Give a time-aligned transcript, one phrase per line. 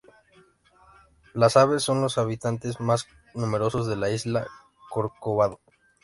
[1.35, 3.05] Las aves son los habitantes más
[3.35, 4.47] numerosos de la isla
[4.89, 5.59] Corcovado.